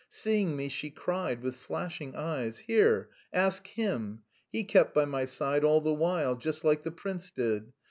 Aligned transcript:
Seeing 0.09 0.55
me, 0.55 0.67
she 0.67 0.89
cried, 0.89 1.43
with 1.43 1.55
flashing 1.57 2.15
eyes: 2.15 2.57
"Here, 2.57 3.09
ask 3.31 3.67
him. 3.67 4.23
He 4.51 4.63
kept 4.63 4.95
by 4.95 5.05
my 5.05 5.25
side 5.25 5.63
all 5.63 5.79
the 5.81 5.93
while, 5.93 6.35
just 6.37 6.63
like 6.63 6.81
the 6.81 6.89
prince 6.89 7.29
did. 7.29 7.71